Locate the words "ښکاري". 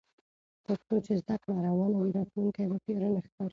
3.25-3.49